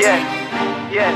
[0.00, 0.18] 耶
[0.92, 1.12] 耶，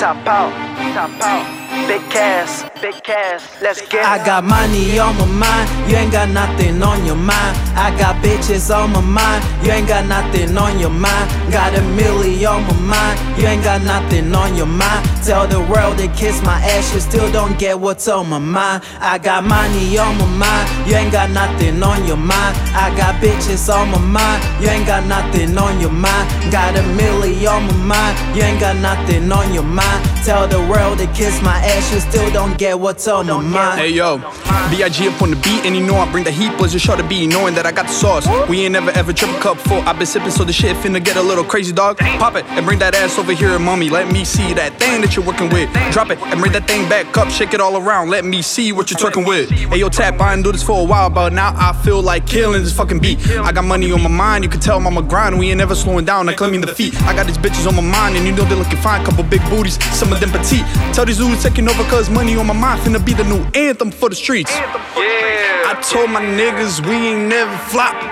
[0.00, 0.48] 大炮
[0.94, 4.06] 大炮 Big cash, big cash, let's get it.
[4.06, 7.56] I got money on my mind, you ain't got nothing on your mind.
[7.76, 11.30] I got bitches on my mind, you ain't got nothing on your mind.
[11.52, 15.08] Got a milli on my mind, you ain't got nothing on your mind.
[15.24, 18.82] Tell the world to kiss my ass, you still don't get what's on my mind.
[19.00, 22.56] I got money on my mind, you ain't got nothing on your mind.
[22.74, 26.26] I got bitches on my mind, you ain't got nothing on your mind.
[26.50, 30.04] Got a milli on my mind, you ain't got nothing on your mind.
[30.24, 33.80] Tell the world to kiss my ass, you still don't get what's on my mind.
[33.80, 34.18] Hey yo,
[34.70, 35.08] B.I.G.
[35.08, 36.56] up on the beat, and you know I bring the heat.
[36.56, 38.26] Blizzard sure to be knowing that I got the sauce.
[38.48, 39.80] We ain't never ever trip a cup full.
[39.82, 41.98] i been sipping, so the shit finna get a little crazy, dog.
[41.98, 43.90] Pop it and bring that ass over here, mommy.
[43.90, 45.70] Let me see that thing that you're working with.
[45.92, 48.10] Drop it and bring that thing back up, shake it all around.
[48.10, 49.50] Let me see what you're twerking with.
[49.50, 52.26] Hey yo, tap, I didn't do this for a while, but now I feel like
[52.26, 53.18] killing this fucking beat.
[53.38, 55.38] I got money on my mind, you can tell I'm on my grind.
[55.38, 56.94] We ain't never slowing down, I'm claiming the feet.
[57.02, 59.04] I got these bitches on my mind, and you know they looking fine.
[59.04, 60.66] Couple big booties, some of them petite.
[60.94, 63.90] Tell these dudes taking over, cause money on my mind finna be the new anthem
[63.90, 64.50] for the streets.
[64.54, 68.08] Yeah, I told my niggas we ain't never flopping.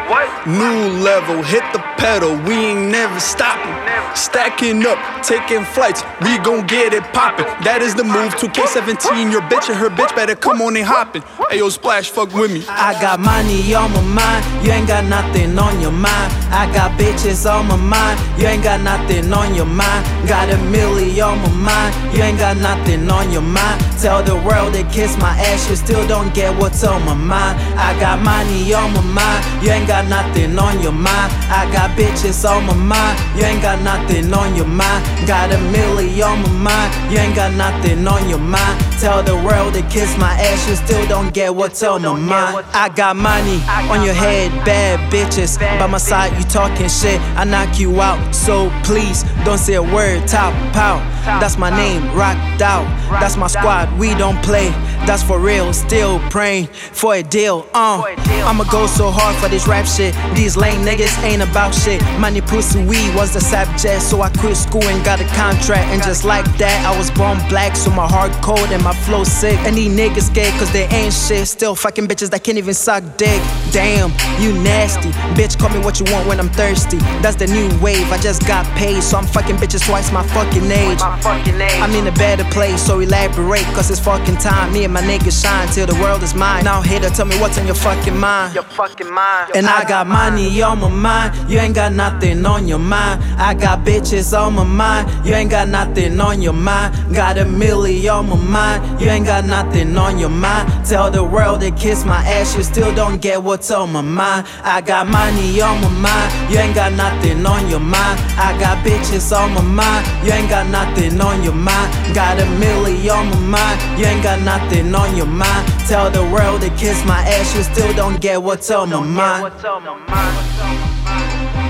[0.46, 3.74] New level, hit the pedal, we ain't never stopping.
[4.16, 7.46] Stacking up, taking flights, we gon' get it poppin'.
[7.62, 8.34] That is the move.
[8.34, 11.22] 2K17, your bitch and her bitch better come on and hoppin'.
[11.50, 12.64] Ayo, splash, fuck with me.
[12.68, 16.32] I got money on my mind, you ain't got nothing on your mind.
[16.50, 20.06] I got bitches on my mind, you ain't got nothing on your mind.
[20.28, 23.80] Got a milli on my mind, you ain't got nothing on your mind.
[24.00, 27.58] Tell the world to kiss my ass, you still don't get what's on my mind.
[27.78, 31.32] I got money on my mind, you ain't got nothing on your mind.
[31.50, 35.04] I got bitches on my mind, you ain't got nothing on your mind.
[35.26, 38.80] Got a million on my mind, you ain't got nothing on your mind.
[39.00, 42.66] Tell the world to kiss my ass, you still don't get what's on my mind.
[42.72, 45.58] I got money on your head, bad bitches.
[45.78, 48.34] By my side, you talking shit, I knock you out.
[48.34, 51.15] So please don't say a word, top out.
[51.26, 52.86] That's my name, rocked out.
[53.20, 54.68] That's my squad, we don't play.
[55.06, 57.64] That's for real, still praying for a deal.
[57.72, 58.02] Uh,
[58.44, 60.14] I'ma go so hard for this rap shit.
[60.34, 62.02] These lame niggas ain't about shit.
[62.18, 65.92] Money, pussy, weed was the subject, so I quit school and got a contract.
[65.92, 69.22] And just like that, I was born black, so my heart cold and my flow
[69.22, 69.56] sick.
[69.60, 71.46] And these niggas scared cause they ain't shit.
[71.46, 73.40] Still fucking bitches that can't even suck dick.
[73.70, 74.10] Damn,
[74.42, 75.10] you nasty.
[75.38, 76.98] Bitch, call me what you want when I'm thirsty.
[77.22, 80.68] That's the new wave, I just got paid, so I'm fucking bitches twice my fucking
[80.68, 80.98] age.
[81.00, 84.72] I'm in a better place, so elaborate, cause it's fucking time.
[84.72, 86.64] Me and my niggas shine till the world is mine.
[86.64, 88.54] Now, hater, tell me what's on your fucking mind.
[88.54, 89.54] Your fucking mind.
[89.54, 93.22] And I got money on my mind, you ain't got nothing on your mind.
[93.38, 97.14] I got bitches on my mind, you ain't got nothing on your mind.
[97.14, 100.64] Got a milli on my mind, you ain't got nothing on your mind.
[100.86, 104.46] Tell the world to kiss my ass, you still don't get what's on my mind.
[104.62, 108.18] I got money on my mind, you ain't got nothing on your mind.
[108.38, 112.14] I got bitches on my mind, you ain't got nothing on your mind.
[112.14, 115.66] Got a milli on my mind, you ain't got nothing on your mind.
[115.88, 119.42] Tell the world to kiss my ass, you still don't get what's on my mind.
[119.42, 121.65] What's on my mind?